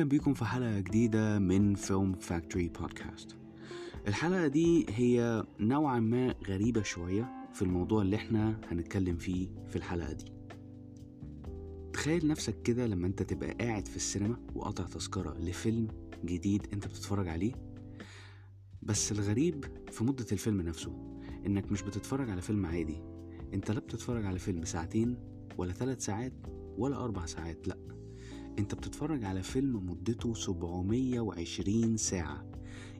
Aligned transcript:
أهلا 0.00 0.08
بيكم 0.08 0.34
في 0.34 0.44
حلقة 0.44 0.80
جديدة 0.80 1.38
من 1.38 1.74
فيلم 1.74 2.12
فاكتوري 2.12 2.68
بودكاست 2.68 3.36
الحلقة 4.08 4.46
دي 4.46 4.86
هي 4.88 5.44
نوعا 5.58 6.00
ما 6.00 6.34
غريبة 6.48 6.82
شوية 6.82 7.48
في 7.54 7.62
الموضوع 7.62 8.02
اللي 8.02 8.16
إحنا 8.16 8.60
هنتكلم 8.68 9.16
فيه 9.16 9.48
في 9.68 9.76
الحلقة 9.76 10.12
دي. 10.12 10.24
تخيل 11.92 12.26
نفسك 12.26 12.62
كده 12.62 12.86
لما 12.86 13.06
أنت 13.06 13.22
تبقى 13.22 13.50
قاعد 13.50 13.88
في 13.88 13.96
السينما 13.96 14.36
وقاطع 14.54 14.84
تذكرة 14.84 15.38
لفيلم 15.38 15.88
جديد 16.24 16.66
أنت 16.72 16.86
بتتفرج 16.86 17.28
عليه. 17.28 17.52
بس 18.82 19.12
الغريب 19.12 19.64
في 19.90 20.04
مدة 20.04 20.26
الفيلم 20.32 20.60
نفسه 20.60 21.20
إنك 21.46 21.72
مش 21.72 21.82
بتتفرج 21.82 22.30
على 22.30 22.40
فيلم 22.40 22.66
عادي. 22.66 23.02
أنت 23.54 23.70
لا 23.70 23.80
بتتفرج 23.80 24.26
على 24.26 24.38
فيلم 24.38 24.64
ساعتين 24.64 25.16
ولا 25.58 25.72
ثلاث 25.72 26.04
ساعات 26.04 26.32
ولا 26.78 27.04
أربع 27.04 27.26
ساعات 27.26 27.68
لأ. 27.68 27.99
انت 28.58 28.74
بتتفرج 28.74 29.24
على 29.24 29.42
فيلم 29.42 29.90
مدته 29.90 30.34
720 30.34 31.96
ساعة 31.96 32.44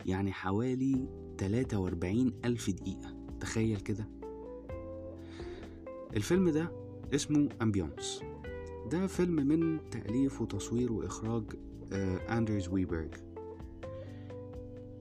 يعني 0.06 0.32
حوالي 0.32 1.08
43 1.38 2.32
ألف 2.44 2.70
دقيقة 2.70 3.16
تخيل 3.40 3.80
كده. 3.80 4.08
الفيلم 6.16 6.48
ده 6.48 6.72
اسمه 7.14 7.48
أمبيونس 7.62 8.22
ده 8.90 9.06
فيلم 9.06 9.34
من 9.48 9.90
تأليف 9.90 10.40
وتصوير 10.42 10.92
وإخراج 10.92 11.44
آه 11.92 12.38
أندريز 12.38 12.68
ويبرج 12.68 13.14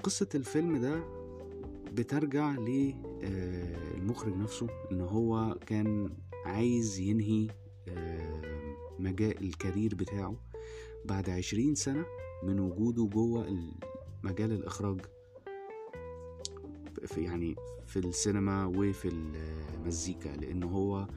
قصة 0.03 0.29
الفيلم 0.35 0.77
ده 0.77 1.03
بترجع 1.93 2.55
للمخرج 2.59 4.35
نفسه 4.37 4.67
إن 4.91 5.01
هو 5.01 5.57
كان 5.65 6.09
عايز 6.45 6.99
ينهي 6.99 7.47
آه 7.87 8.48
مجال 8.99 9.43
الكارير 9.43 9.95
بتاعه 9.95 10.35
بعد 11.05 11.29
عشرين 11.29 11.75
سنة 11.75 12.05
من 12.43 12.59
وجوده 12.59 13.05
جوه 13.05 13.73
مجال 14.23 14.51
الإخراج. 14.51 15.01
في 17.05 17.23
يعني 17.23 17.55
في 17.85 17.99
السينما 17.99 18.65
وفي 18.65 19.09
المزيكا 19.77 20.29
لأن 20.29 20.63
هو 20.63 21.07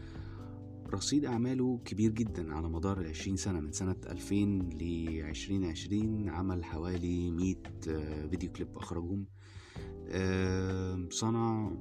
رصيد 0.92 1.24
أعماله 1.24 1.80
كبير 1.84 2.10
جدا 2.10 2.54
على 2.54 2.68
مدار 2.68 3.00
العشرين 3.00 3.36
سنة 3.36 3.60
من 3.60 3.72
سنة 3.72 3.96
ألفين 4.10 4.68
لعشرين 4.80 5.64
عشرين 5.64 6.28
عمل 6.28 6.64
حوالي 6.64 7.30
مية 7.30 7.62
فيديو 8.30 8.52
كليب 8.52 8.76
أخرجهم. 8.76 9.24
صنع 11.10 11.72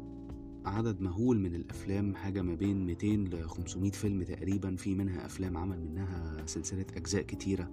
عدد 0.65 1.01
مهول 1.01 1.39
من 1.39 1.55
الأفلام 1.55 2.15
حاجة 2.15 2.41
ما 2.41 2.55
بين 2.55 2.85
200 2.85 3.07
ل 3.07 3.49
500 3.49 3.91
فيلم 3.91 4.23
تقريبا 4.23 4.75
في 4.75 4.95
منها 4.95 5.25
أفلام 5.25 5.57
عمل 5.57 5.79
منها 5.81 6.43
سلسلة 6.45 6.85
أجزاء 6.95 7.21
كتيرة. 7.21 7.71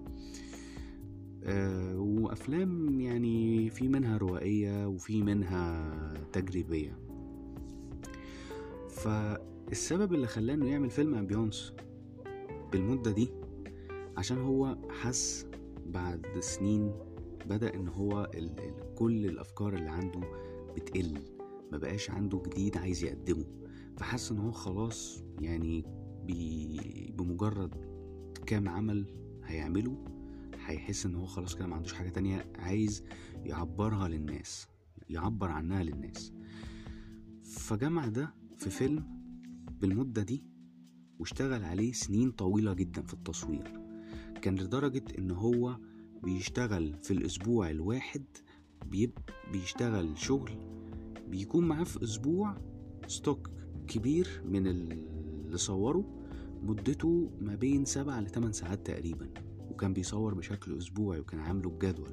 أه 1.44 1.98
وأفلام 1.98 3.00
يعني 3.00 3.70
في 3.70 3.88
منها 3.88 4.16
روائية 4.16 4.88
وفي 4.88 5.22
منها 5.22 5.94
تجريبية. 6.32 6.98
فالسبب 8.90 10.14
اللي 10.14 10.26
خلاه 10.26 10.54
إنه 10.54 10.66
يعمل 10.70 10.90
فيلم 10.90 11.14
أمبيونس 11.14 11.72
بالمدة 12.72 13.10
دي 13.10 13.28
عشان 14.16 14.38
هو 14.38 14.76
حس 14.90 15.46
بعد 15.86 16.26
سنين 16.40 16.92
بدأ 17.46 17.74
إن 17.74 17.88
هو 17.88 18.30
كل 18.96 19.26
الأفكار 19.26 19.74
اللي 19.74 19.90
عنده 19.90 20.20
بتقل. 20.76 21.18
ما 21.72 21.78
بقاش 21.78 22.10
عنده 22.10 22.42
جديد 22.46 22.76
عايز 22.76 23.04
يقدمه. 23.04 23.44
فحس 23.96 24.30
إن 24.32 24.38
هو 24.38 24.50
خلاص 24.50 25.22
يعني 25.40 25.84
بي 26.24 27.12
بمجرد 27.18 27.74
كام 28.46 28.68
عمل 28.68 29.06
هيعمله 29.44 30.04
هيحس 30.66 31.06
إن 31.06 31.14
هو 31.14 31.26
خلاص 31.26 31.54
كده 31.54 31.66
ما 31.66 31.76
عندوش 31.76 31.92
حاجة 31.92 32.08
تانية 32.08 32.52
عايز 32.58 33.04
يعبرها 33.44 34.08
للناس 34.08 34.66
يعبر 35.10 35.48
عنها 35.50 35.82
للناس. 35.82 36.32
فجمع 37.44 38.06
ده 38.08 38.34
في 38.56 38.70
فيلم 38.70 39.04
بالمدة 39.80 40.22
دي 40.22 40.44
واشتغل 41.18 41.64
عليه 41.64 41.92
سنين 41.92 42.30
طويلة 42.30 42.72
جدا 42.72 43.02
في 43.02 43.14
التصوير. 43.14 43.80
كان 44.42 44.54
لدرجة 44.54 45.04
إن 45.18 45.30
هو 45.30 45.78
بيشتغل 46.22 46.94
في 47.02 47.10
الأسبوع 47.10 47.70
الواحد 47.70 48.24
بيشتغل 49.52 50.18
شغل 50.18 50.50
بيكون 51.30 51.68
معاه 51.68 51.84
في 51.84 52.02
أسبوع 52.04 52.56
stock 53.06 53.50
كبير 53.88 54.42
من 54.44 54.66
اللي 54.66 55.56
صوره 55.58 56.04
مدته 56.62 57.30
ما 57.40 57.54
بين 57.54 57.84
سبعة 57.84 58.20
لتمن 58.20 58.52
ساعات 58.52 58.86
تقريبا 58.86 59.30
وكان 59.70 59.92
بيصور 59.92 60.34
بشكل 60.34 60.78
أسبوعي 60.78 61.20
وكان 61.20 61.40
عامله 61.40 61.70
بجدول. 61.70 62.10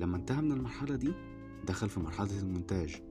لما 0.00 0.16
انتهى 0.16 0.42
من 0.42 0.52
المرحلة 0.52 0.96
دي 0.96 1.12
دخل 1.66 1.88
في 1.88 2.00
مرحلة 2.00 2.38
المونتاج 2.38 3.02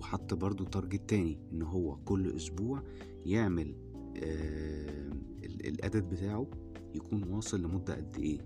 وحط 0.00 0.34
برضو 0.34 0.64
target 0.64 1.10
تاني 1.10 1.38
إن 1.52 1.62
هو 1.62 1.96
كل 1.96 2.36
أسبوع 2.36 2.82
يعمل 3.24 3.74
آه 4.16 5.10
الادد 5.44 6.08
بتاعه 6.08 6.50
يكون 6.94 7.22
واصل 7.22 7.62
لمدة 7.62 7.96
قد 7.96 8.16
إيه 8.18 8.38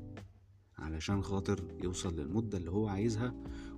علشان 0.78 1.22
خاطر 1.22 1.64
يوصل 1.82 2.16
للمدة 2.20 2.58
اللي 2.58 2.70
هو 2.70 2.88
عايزها 2.88 3.34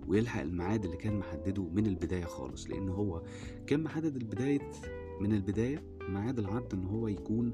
ويلحق 0.08 0.40
الميعاد 0.40 0.84
اللي 0.84 0.96
كان 0.96 1.18
محدده 1.18 1.62
من 1.62 1.86
البداية 1.86 2.24
خالص 2.24 2.70
لأن 2.70 2.88
هو 2.88 3.22
كان 3.66 3.82
محدد 3.82 4.16
البداية 4.16 4.70
من 5.20 5.32
البداية 5.32 5.82
ميعاد 6.08 6.38
العرض 6.38 6.74
إن 6.74 6.84
هو 6.84 7.08
يكون 7.08 7.52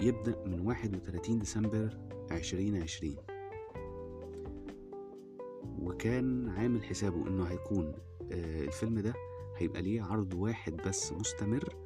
يبدأ 0.00 0.44
من 0.46 0.60
31 0.60 1.38
ديسمبر 1.38 1.98
2020 2.32 3.16
وكان 5.78 6.48
عامل 6.48 6.84
حسابه 6.84 7.28
إنه 7.28 7.44
هيكون 7.44 7.92
الفيلم 8.32 9.00
ده 9.00 9.14
هيبقى 9.56 9.82
ليه 9.82 10.02
عرض 10.02 10.34
واحد 10.34 10.76
بس 10.76 11.12
مستمر 11.12 11.76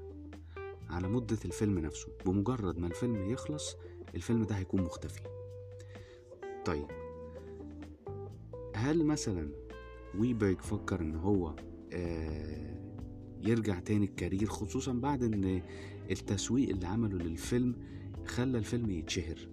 على 0.91 1.09
مدة 1.09 1.39
الفيلم 1.45 1.79
نفسه. 1.79 2.09
بمجرد 2.27 2.79
ما 2.79 2.87
الفيلم 2.87 3.31
يخلص 3.31 3.77
الفيلم 4.15 4.43
ده 4.45 4.55
هيكون 4.55 4.83
مختفي. 4.83 5.21
طيب 6.65 6.87
هل 8.81 9.05
مثلا 9.05 9.49
ويبرج 10.19 10.61
فكر 10.61 11.01
إن 11.01 11.15
هو 11.15 11.57
آه 11.93 12.81
يرجع 13.41 13.79
تاني 13.79 14.05
الكارير 14.05 14.47
خصوصا 14.47 14.93
بعد 14.93 15.23
إن 15.23 15.63
التسويق 16.11 16.69
اللي 16.69 16.87
عمله 16.87 17.19
للفيلم 17.19 17.75
خلى 18.27 18.59
الفيلم 18.59 18.91
يتشهر؟ 18.91 19.49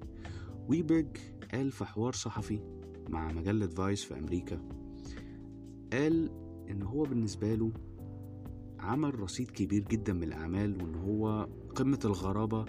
ويبرج 0.68 1.08
قال 1.54 1.72
في 1.72 1.86
حوار 1.86 2.14
صحفي 2.14 2.60
مع 3.10 3.32
مجلة 3.32 3.68
فايس 3.68 4.04
في 4.04 4.20
أمريكا 4.20 4.62
قال 5.94 6.30
إن 6.70 6.82
هو 6.82 7.04
بالنسبة 7.04 7.56
له 7.56 7.72
عمل 8.80 9.20
رصيد 9.20 9.52
كبير 9.52 9.84
جدا 9.84 10.14
من 10.14 10.24
الأعمال 10.24 10.82
وإن 10.84 10.96
هو 10.96 11.50
قمة 11.76 12.00
الغرابة 12.06 12.66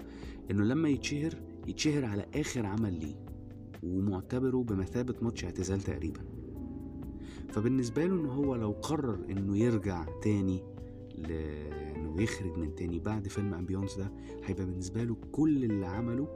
إنه 0.51 0.63
لما 0.63 0.89
يتشهر 0.89 1.33
يتشهر 1.67 2.05
على 2.05 2.25
آخر 2.35 2.65
عمل 2.65 2.99
ليه 2.99 3.25
ومعتبره 3.83 4.63
بمثابة 4.63 5.15
ماتش 5.21 5.45
اعتزال 5.45 5.81
تقريبا. 5.81 6.38
فبالنسبة 7.51 8.05
له 8.05 8.15
إن 8.15 8.25
هو 8.25 8.55
لو 8.55 8.71
قرر 8.71 9.25
إنه 9.29 9.57
يرجع 9.57 10.05
تاني 10.21 10.63
لإنه 11.17 12.21
يخرج 12.21 12.57
من 12.57 12.75
تاني 12.75 12.99
بعد 12.99 13.27
فيلم 13.27 13.53
أمبيونس 13.53 13.95
ده 13.97 14.11
هيبقى 14.45 14.65
بالنسبة 14.65 15.03
له 15.03 15.15
كل 15.31 15.63
اللي 15.63 15.85
عمله 15.85 16.27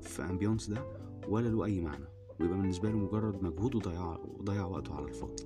في 0.00 0.22
أمبيونس 0.22 0.70
ده 0.70 0.84
ولا 1.28 1.48
له 1.48 1.64
أي 1.64 1.80
معنى 1.80 2.04
ويبقى 2.40 2.58
بالنسبة 2.58 2.90
له 2.90 2.98
مجرد 2.98 3.42
مجهود 3.42 3.74
وضيع 3.76 4.64
وقته 4.64 4.94
على 4.94 5.04
الفاضي. 5.04 5.44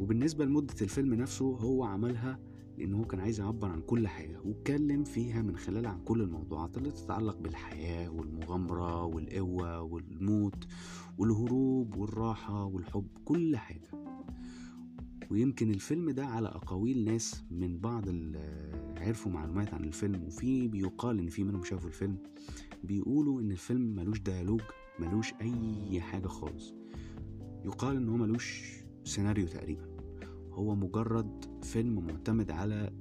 وبالنسبة 0.00 0.44
لمدة 0.44 0.74
الفيلم 0.82 1.14
نفسه 1.14 1.44
هو 1.56 1.84
عملها 1.84 2.38
لأن 2.78 2.94
هو 2.94 3.04
كان 3.04 3.20
عايز 3.20 3.40
يعبر 3.40 3.68
عن 3.68 3.80
كل 3.80 4.08
حاجة 4.08 4.40
واتكلم 4.44 5.04
فيها 5.04 5.42
من 5.42 5.56
خلال 5.56 5.86
عن 5.86 6.00
كل 6.04 6.22
الموضوعات 6.22 6.76
اللي 6.78 6.90
تتعلق 6.90 7.38
بالحياة 7.38 8.10
والمغامرة 8.10 9.04
والقوة 9.04 9.82
والموت 9.82 10.64
والهروب 11.18 11.96
والراحة 11.96 12.64
والحب 12.64 13.06
كل 13.24 13.56
حاجة. 13.56 13.90
ويمكن 15.30 15.70
الفيلم 15.70 16.10
ده 16.10 16.26
على 16.26 16.48
أقاويل 16.48 17.04
ناس 17.04 17.44
من 17.50 17.78
بعض 17.78 18.04
عرفوا 18.96 19.32
معلومات 19.32 19.74
عن 19.74 19.84
الفيلم 19.84 20.22
وفي 20.22 20.68
بيقال 20.68 21.18
إن 21.18 21.28
في 21.28 21.44
منهم 21.44 21.64
شافوا 21.64 21.88
الفيلم 21.88 22.18
بيقولوا 22.84 23.40
إن 23.40 23.50
الفيلم 23.50 23.96
ملوش 23.96 24.20
dialogue 24.20 24.60
ملوش 25.00 25.34
أي 25.40 26.00
حاجة 26.00 26.26
خالص. 26.26 26.74
يقال 27.64 27.96
إن 27.96 28.08
هو 28.08 28.16
ملوش 28.16 28.72
سيناريو 29.04 29.46
تقريبا. 29.46 29.86
هو 30.50 30.74
مجرد 30.74 31.44
فيلم 31.62 32.06
معتمد 32.06 32.50
على 32.50 32.92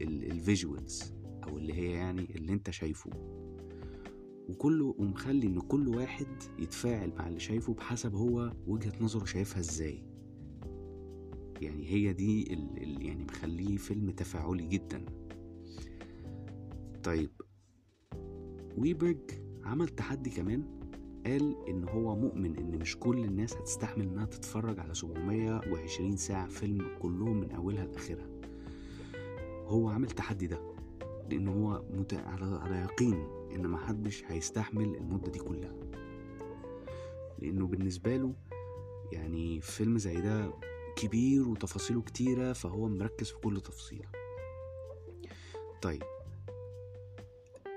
ال 0.00 0.14
visuals 0.14 1.12
أو 1.44 1.58
اللي 1.58 1.72
هي 1.72 1.90
يعني 1.90 2.36
اللي 2.36 2.52
أنت 2.52 2.70
شايفه. 2.70 3.37
وكله 4.48 4.94
ومخلي 4.98 5.46
إن 5.46 5.60
كل 5.60 5.88
واحد 5.88 6.26
يتفاعل 6.58 7.12
مع 7.18 7.28
اللي 7.28 7.40
شايفه 7.40 7.74
بحسب 7.74 8.14
هو 8.14 8.52
وجهة 8.66 8.92
نظره 9.00 9.24
شايفها 9.24 9.60
إزاي. 9.60 10.02
يعني 11.60 11.86
هي 11.86 12.12
دي 12.12 12.52
ال 12.54 12.82
ال 12.82 13.06
يعني 13.06 13.24
مخليه 13.24 13.76
فيلم 13.76 14.10
تفاعلي 14.10 14.66
جدا. 14.66 15.04
طيب 17.04 17.30
ويبرج 18.78 19.18
عمل 19.64 19.88
تحدي 19.88 20.30
كمان 20.30 20.78
قال 21.26 21.56
إن 21.68 21.88
هو 21.88 22.16
مؤمن 22.16 22.56
إن 22.56 22.78
مش 22.78 22.96
كل 22.96 23.24
الناس 23.24 23.54
هتستحمل 23.54 24.08
إنها 24.08 24.26
تتفرج 24.26 24.80
على 24.80 24.94
720 24.94 26.16
ساعة 26.16 26.48
فيلم 26.48 26.86
كلهم 27.02 27.40
من 27.40 27.50
أولها 27.50 27.84
لآخرها. 27.86 28.28
هو 29.66 29.88
عامل 29.88 30.10
تحدي 30.10 30.46
ده 30.46 30.58
لأن 31.30 31.48
هو 31.48 31.84
مت... 31.90 32.14
على... 32.14 32.44
على 32.44 32.76
يقين 32.76 33.37
إن 33.54 33.68
محدش 33.68 34.24
هيستحمل 34.26 34.94
المدة 34.96 35.30
دي 35.32 35.38
كلها. 35.38 35.74
لأنه 37.38 37.66
بالنسبة 37.66 38.16
له 38.16 38.34
يعني 39.12 39.60
فيلم 39.60 39.98
زي 39.98 40.20
ده 40.20 40.52
كبير 40.96 41.48
وتفاصيله 41.48 42.02
كتيرة 42.02 42.52
فهو 42.52 42.88
مركز 42.88 43.30
في 43.30 43.38
كل 43.38 43.60
تفصيلة. 43.60 44.08
طيب 45.82 46.02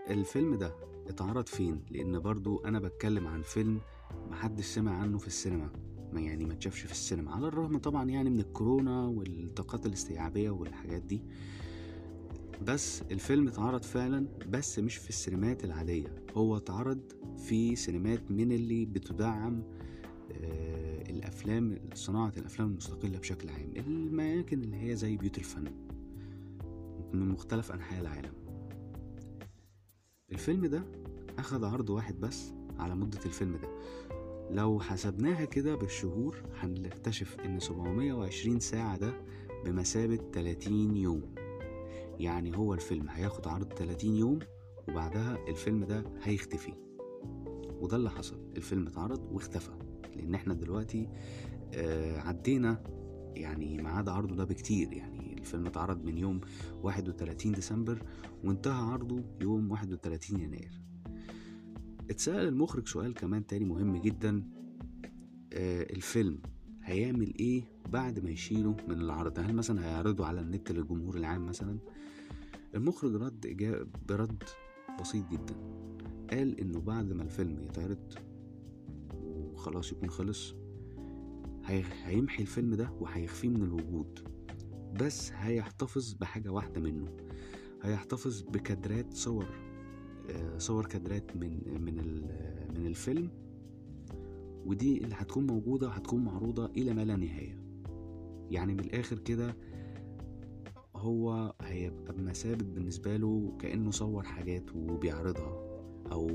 الفيلم 0.09 0.55
ده 0.55 0.75
اتعرض 1.07 1.47
فين؟ 1.47 1.85
لأن 1.89 2.19
برضو 2.19 2.57
أنا 2.65 2.79
بتكلم 2.79 3.27
عن 3.27 3.41
فيلم 3.41 3.81
محدش 4.29 4.65
سمع 4.65 4.97
عنه 4.97 5.17
في 5.17 5.27
السينما. 5.27 5.71
ما 6.13 6.21
يعني 6.21 6.45
ما 6.45 6.53
تشافش 6.53 6.81
في 6.81 6.91
السينما 6.91 7.31
على 7.31 7.47
الرغم 7.47 7.77
طبعا 7.77 8.09
يعني 8.09 8.29
من 8.29 8.39
الكورونا 8.39 9.05
والطاقات 9.05 9.85
الاستيعابية 9.85 10.49
والحاجات 10.49 11.01
دي. 11.01 11.23
بس 12.67 13.01
الفيلم 13.11 13.47
اتعرض 13.47 13.83
فعلا 13.83 14.27
بس 14.49 14.79
مش 14.79 14.95
في 14.97 15.09
السينمات 15.09 15.63
العادية. 15.63 16.15
هو 16.35 16.57
اتعرض 16.57 16.99
في 17.37 17.75
سينمات 17.75 18.31
من 18.31 18.51
اللي 18.51 18.85
بتدعم 18.85 19.63
آه، 20.31 21.01
الأفلام 21.09 21.79
صناعة 21.93 22.33
الأفلام 22.37 22.67
المستقلة 22.69 23.17
بشكل 23.19 23.49
عام. 23.49 23.71
الاماكن 23.77 24.63
اللي 24.63 24.77
هي 24.89 24.95
زي 24.95 25.17
بيوت 25.17 25.37
الفن 25.37 25.63
من 27.13 27.29
مختلف 27.29 27.71
أنحاء 27.71 28.01
العالم. 28.01 28.33
الفيلم 30.31 30.65
ده 30.65 30.83
أخد 31.39 31.63
عرض 31.63 31.89
واحد 31.89 32.19
بس 32.19 32.53
على 32.79 32.95
مدة 32.95 33.19
الفيلم 33.25 33.57
ده. 33.57 33.69
لو 34.51 34.79
حسبناها 34.79 35.45
كده 35.45 35.75
بالشهور 35.75 36.37
هنكتشف 36.59 37.39
إن 37.39 37.59
720 37.59 38.59
ساعة 38.59 38.97
ده 38.97 39.13
بمثابة 39.65 40.19
30 40.33 40.97
يوم. 40.97 41.35
يعني 42.21 42.57
هو 42.57 42.73
الفيلم 42.73 43.09
هياخد 43.09 43.47
عرض 43.47 43.73
30 43.73 44.15
يوم 44.15 44.39
وبعدها 44.89 45.37
الفيلم 45.47 45.83
ده 45.83 46.03
هيختفي. 46.23 46.73
وده 47.81 47.97
اللي 47.97 48.09
حصل 48.09 48.51
الفيلم 48.57 48.87
اتعرض 48.87 49.31
واختفى 49.31 49.71
لأن 50.15 50.35
إحنا 50.35 50.53
دلوقتي 50.53 51.09
آه 51.73 52.19
عدينا 52.19 52.83
يعني 53.35 53.77
ميعاد 53.81 54.09
عرضه 54.09 54.35
ده 54.35 54.43
بكتير. 54.43 54.93
يعني 54.93 55.37
الفيلم 55.37 55.65
اتعرض 55.67 56.03
من 56.03 56.17
يوم 56.17 56.41
31 56.83 57.51
ديسمبر 57.51 58.03
وانتهى 58.43 58.83
عرضه 58.91 59.23
يوم 59.41 59.71
31 59.71 60.39
يناير. 60.41 60.81
اتسأل 62.09 62.47
المخرج 62.47 62.87
سؤال 62.87 63.13
كمان 63.13 63.45
تاني 63.47 63.65
مهم 63.65 63.97
جدا 63.97 64.43
آه 65.53 65.83
الفيلم 65.83 66.41
هيعمل 66.83 67.33
إيه 67.39 67.63
بعد 67.89 68.19
ما 68.19 68.29
يشيله 68.29 68.75
من 68.87 69.01
العرض. 69.01 69.39
هل 69.39 69.53
مثلا 69.53 69.85
هيعرضه 69.85 70.25
على 70.25 70.41
النت 70.41 70.71
للجمهور 70.71 71.17
العام 71.17 71.45
مثلا؟ 71.45 71.77
المخرج 72.75 73.15
رد 73.15 73.45
إجابة 73.45 73.89
برد 74.09 74.43
بسيط 75.01 75.25
جدا. 75.31 75.55
قال 76.31 76.59
إنه 76.59 76.79
بعد 76.79 77.13
ما 77.13 77.23
الفيلم 77.23 77.61
يتعرض 77.61 78.13
وخلاص 79.13 79.91
يكون 79.91 80.09
خلص 80.09 80.55
هي- 81.65 81.83
هيمحي 82.05 82.41
الفيلم 82.41 82.75
ده 82.75 82.91
وهيخفيه 82.99 83.49
من 83.49 83.63
الوجود. 83.63 84.19
بس 85.01 85.31
هيحتفظ 85.31 86.13
بحاجة 86.13 86.49
واحدة 86.49 86.81
منه. 86.81 87.05
هيحتفظ 87.81 88.41
بكادرات 88.41 89.13
صور 89.13 89.45
آه، 90.29 90.57
صور 90.57 90.85
كادرات 90.85 91.35
من 91.37 91.81
من 91.81 91.95
من 92.79 92.85
الفيلم 92.87 93.29
ودي 94.65 94.97
اللي 95.03 95.15
هتكون 95.15 95.47
موجودة 95.47 95.87
وهتكون 95.87 96.23
معروضة 96.23 96.65
إلى 96.65 96.93
ما 96.93 97.05
لا 97.05 97.15
نهاية. 97.15 97.60
يعني 98.51 98.73
من 98.73 98.79
الآخر 98.79 99.19
كده 99.19 99.55
هو 100.95 101.53
هيبقى 101.61 102.13
بمثابة 102.13 102.65
بالنسبة 102.65 103.17
له 103.17 103.57
كأنه 103.59 103.91
صور 103.91 104.23
حاجات 104.23 104.75
وبيعرضها 104.75 105.67
أو 106.11 106.27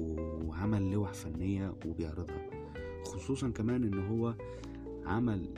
عمل 0.53 0.91
لوح 0.91 1.13
فنية 1.13 1.75
وبيعرضها. 1.87 2.51
خصوصا 3.05 3.51
كمان 3.51 3.85
إن 3.85 3.99
هو 3.99 4.35
عمل 5.05 5.55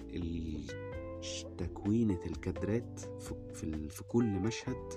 تكوينة 1.59 2.21
الكادرات 2.27 3.01
في, 3.55 3.89
في 3.89 4.03
كل 4.09 4.25
مشهد 4.25 4.93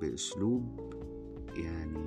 بأسلوب 0.00 0.80
يعني 1.56 1.98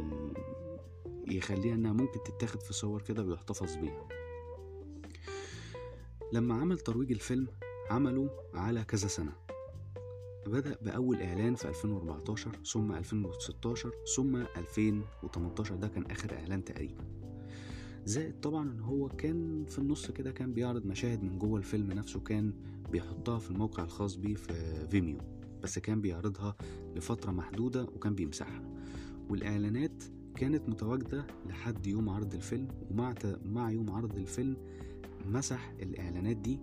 يخليها 1.28 1.76
إنها 1.76 1.94
ممكن 1.94 2.20
تتاخد 2.26 2.62
في 2.62 2.74
صور 2.74 3.02
كده 3.02 3.24
ويحتفظ 3.24 3.76
بيها. 3.76 4.08
لما 6.34 6.56
عمل 6.56 6.80
ترويج 6.80 7.12
الفيلم 7.12 7.48
عمله 7.90 8.30
على 8.54 8.84
كذا 8.84 9.08
سنة. 9.08 9.32
بدأ 10.48 10.78
بأول 10.82 11.22
إعلان 11.22 11.56
في 11.56 11.68
2014 11.70 12.52
ثم 12.66 12.92
2016 12.92 13.92
ثم 14.16 14.36
2018 14.36 15.76
ده 15.76 15.88
كان 15.88 16.06
آخر 16.12 16.34
إعلان 16.38 16.64
تقريبا. 16.64 17.04
زائد 18.06 18.40
طبعا 18.40 18.72
إن 18.72 18.80
هو 18.80 19.10
كان 19.10 19.66
في 19.66 19.80
النص 19.80 20.12
كده 20.12 20.32
كان 20.32 20.54
بيعرض 20.54 20.86
مشاهد 20.86 21.24
من 21.24 21.40
جوه 21.40 21.58
الفيلم 21.60 21.92
نفسه 21.92 22.20
كان 22.20 22.54
بيحطها 22.92 23.40
في 23.40 23.52
الموقع 23.52 23.84
الخاص 23.84 24.16
بيه 24.16 24.36
في 24.36 24.88
فيميو 24.88 25.18
بس 25.64 25.80
كان 25.80 26.02
بيعرضها 26.02 26.56
لفترة 26.96 27.32
محدودة 27.32 27.84
وكان 27.84 28.16
بيمسحها. 28.16 28.64
والإعلانات 29.30 30.04
كانت 30.36 30.70
متواجدة 30.70 31.28
لحد 31.46 31.88
يوم 31.88 32.10
عرض 32.10 32.34
الفيلم 32.34 32.68
ومع 32.92 33.14
مع 33.46 33.72
يوم 33.72 33.90
عرض 33.92 34.18
الفيلم 34.18 34.58
مسح 35.26 35.74
الإعلانات 35.80 36.38
دي 36.38 36.60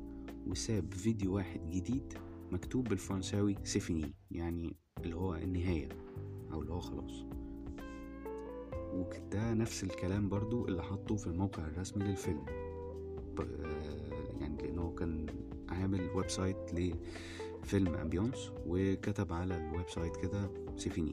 وساب 0.48 0.94
فيديو 0.94 1.34
واحد 1.34 1.70
جديد 1.70 2.14
مكتوب 2.52 2.88
بالفرنساوي 2.88 3.56
c'est 3.64 3.92
fini 3.92 4.14
يعني 4.30 4.76
اللي 5.04 5.16
هو 5.16 5.34
النهاية 5.34 5.88
أو 6.52 6.62
اللي 6.62 6.72
هو 6.72 6.80
خلاص. 6.80 7.24
وده 8.92 9.54
نفس 9.54 9.84
الكلام 9.84 10.28
برضو 10.28 10.68
اللي 10.68 10.82
حطه 10.82 11.16
في 11.16 11.26
الموقع 11.26 11.66
الرسمي 11.66 12.04
للفيلم. 12.04 12.44
آه، 13.40 14.38
يعني 14.40 14.62
لأنه 14.62 14.94
كان 14.98 15.26
عامل 15.68 16.10
website 16.14 16.56
لفيلم 16.74 17.94
Ambiancé 17.94 18.52
وكتب 18.66 19.32
على 19.32 19.56
ال 19.56 19.88
website 19.88 20.16
كده 20.16 20.50
c'est 20.76 20.94
fini. 20.94 21.12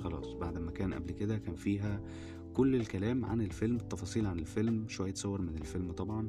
خلاص 0.00 0.32
بعد 0.32 0.58
ما 0.58 0.70
كان 0.70 0.94
قبل 0.94 1.12
كده 1.12 1.38
كان 1.38 1.54
فيها 1.54 2.00
كل 2.54 2.74
الكلام 2.76 3.24
عن 3.24 3.40
الفيلم 3.40 3.76
التفاصيل 3.76 4.26
عن 4.26 4.38
الفيلم 4.38 4.88
شوية 4.88 5.14
صور 5.14 5.40
من 5.40 5.58
الفيلم 5.58 5.92
طبعا 5.92 6.28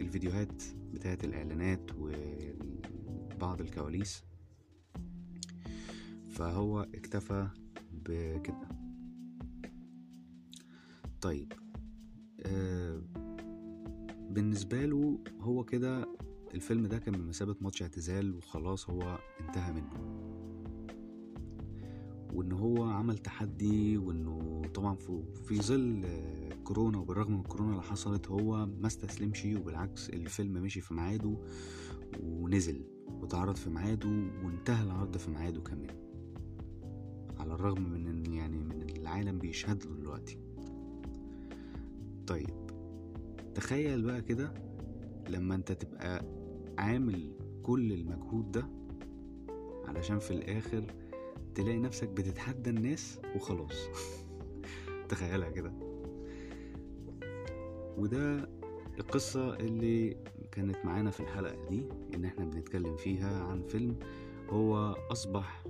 الفيديوهات 0.00 0.62
بتاعت 0.92 1.24
الإعلانات 1.24 1.90
وبعض 1.98 3.60
الكواليس. 3.60 4.24
فهو 6.30 6.80
اكتفى 6.80 7.48
بكده. 7.92 8.68
طيب 11.20 11.52
آه 12.46 13.02
بالنسبة 14.30 14.84
له 14.86 15.18
هو 15.40 15.64
كده 15.64 16.08
الفيلم 16.54 16.86
ده 16.86 16.98
كان 16.98 17.14
بمثابة 17.14 17.56
ماتش 17.60 17.82
اعتزال 17.82 18.34
وخلاص 18.34 18.90
هو 18.90 19.18
انتهى 19.40 19.72
منه. 19.72 20.25
وإن 22.36 22.52
هو 22.52 22.84
عمل 22.84 23.18
تحدي 23.18 23.98
وإنه 23.98 24.62
طبعا 24.74 24.94
في, 25.46 25.56
ظل 25.62 26.06
كورونا 26.64 26.98
وبالرغم 26.98 27.32
من 27.32 27.40
الكورونا 27.40 27.70
اللي 27.70 27.82
حصلت 27.82 28.28
هو 28.28 28.66
ما 28.66 28.86
استسلمش 28.86 29.44
وبالعكس 29.44 30.10
الفيلم 30.10 30.52
مشي 30.52 30.80
في 30.80 30.94
ميعاده 30.94 31.36
ونزل 32.22 32.84
واتعرض 33.20 33.56
في 33.56 33.70
ميعاده 33.70 34.08
وانتهى 34.44 34.84
العرض 34.84 35.16
في 35.16 35.30
ميعاده 35.30 35.60
كمان. 35.60 35.96
على 37.38 37.54
الرغم 37.54 37.82
من 37.82 38.06
إن 38.06 38.32
يعني 38.32 38.58
من 38.58 38.82
العالم 38.82 39.38
بيشهد 39.38 39.84
له 39.86 39.94
دلوقتي. 39.96 40.38
طيب 42.26 42.50
تخيل 43.54 44.02
بقى 44.02 44.22
كده 44.22 44.54
لما 45.28 45.54
أنت 45.54 45.72
تبقى 45.72 46.24
عامل 46.78 47.32
كل 47.62 47.92
المجهود 47.92 48.50
ده 48.52 48.66
علشان 49.88 50.18
في 50.18 50.30
الآخر 50.30 50.84
تلاقي 51.56 51.78
نفسك 51.78 52.08
بتتحدى 52.08 52.70
الناس 52.70 53.20
وخلاص. 53.36 53.88
تخيلها 55.08 55.50
كده. 55.50 55.72
وده 57.98 58.48
القصة 58.98 59.54
اللي 59.54 60.16
كانت 60.52 60.76
معانا 60.84 61.10
في 61.10 61.20
الحلقة 61.20 61.68
دي 61.68 61.88
إن 62.14 62.24
إحنا 62.24 62.44
بنتكلم 62.44 62.96
فيها 62.96 63.44
عن 63.44 63.62
فيلم 63.62 63.98
هو 64.50 64.76
أصبح 65.10 65.64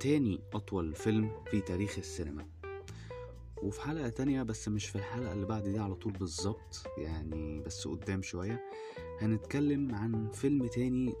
تاني 0.00 0.40
أطول 0.52 0.94
فيلم 0.94 1.30
في 1.50 1.60
تاريخ 1.60 1.98
السينما. 1.98 2.46
وفي 3.62 3.80
حلقة 3.80 4.08
تانية 4.08 4.42
بس 4.42 4.68
مش 4.68 4.86
في 4.86 4.96
الحلقة 4.96 5.32
اللي 5.32 5.46
بعد 5.46 5.62
دي 5.62 5.78
على 5.78 5.94
طول 5.94 6.12
بالظبط 6.12 6.86
يعني 6.98 7.60
بس 7.60 7.88
قدام 7.88 8.22
شوية 8.22 8.60
هنتكلم 9.20 9.94
عن 9.94 10.30
فيلم 10.30 10.66
تاني 10.66 11.14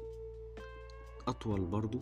أطول 1.28 1.60
برضو 1.60 2.00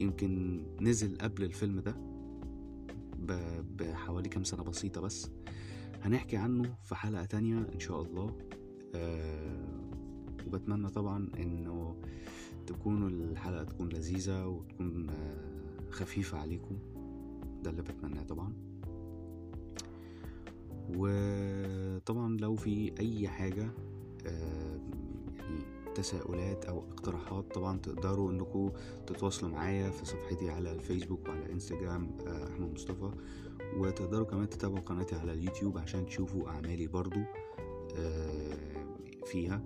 يمكن 0.00 0.62
نزل 0.80 1.18
قبل 1.18 1.42
الفيلم 1.44 1.80
ده 1.80 1.96
بحوالي 3.76 4.28
كام 4.28 4.44
سنة 4.44 4.62
بسيطة 4.62 5.00
بس. 5.00 5.30
هنحكي 6.02 6.36
عنه 6.36 6.74
في 6.84 6.94
حلقة 6.94 7.24
تانية 7.24 7.58
إن 7.74 7.80
شاء 7.80 8.02
الله. 8.02 8.36
وبتمنى 10.46 10.88
طبعا 10.88 11.28
إنه 11.38 11.96
تكونوا 12.66 13.08
الحلقة 13.08 13.64
تكون 13.64 13.88
لذيذة 13.88 14.46
وتكون 14.46 15.06
خفيفة 15.90 16.38
عليكم. 16.38 16.78
ده 17.62 17.70
اللي 17.70 17.82
بتمناه 17.82 18.22
طبعا. 18.22 18.52
وطبعا 20.96 22.36
لو 22.36 22.54
في 22.56 22.92
أي 23.00 23.28
حاجة 23.28 23.70
تساؤلات 25.94 26.64
أو 26.64 26.78
اقتراحات 26.78 27.54
طبعا 27.54 27.78
تقدروا 27.78 28.30
إنكم 28.32 28.70
تتواصلوا 29.06 29.52
معايا 29.52 29.90
في 29.90 30.04
صفحتي 30.06 30.50
على 30.50 30.72
الفيسبوك 30.72 31.28
وعلى 31.28 31.52
إنستجرام 31.52 32.18
آه، 32.26 32.48
أحمد 32.48 32.72
مصطفى. 32.74 33.10
وتقدروا 33.76 34.26
كمان 34.26 34.48
تتابعوا 34.48 34.80
قناتي 34.80 35.14
على 35.14 35.32
اليوتيوب 35.32 35.78
عشان 35.78 36.06
تشوفوا 36.06 36.48
أعمالي 36.48 36.86
برضو 36.86 37.20
آه، 37.96 38.56
فيها. 39.26 39.62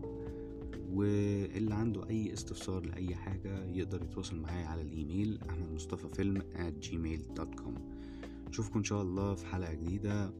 واللي 0.92 1.74
عنده 1.74 2.08
أي 2.08 2.32
استفسار 2.32 2.86
لأي 2.86 3.14
حاجة 3.14 3.64
يقدر 3.64 4.02
يتواصل 4.02 4.36
معايا 4.40 4.66
على 4.66 4.82
الإيميل 4.82 5.38
أحمد 5.50 5.72
مصطفى 5.72 6.08
فيلم 6.14 6.40
at 6.40 6.86
gmail.com 6.86 7.80
نشوفكم 8.48 8.78
إن 8.78 8.84
شاء 8.84 9.02
الله 9.02 9.34
في 9.34 9.46
حلقة 9.46 9.74
جديدة. 9.74 10.32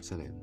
سلام. 0.00 0.42